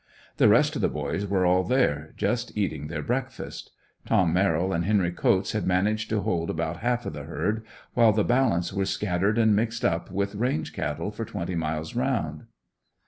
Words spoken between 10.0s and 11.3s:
with "range" cattle for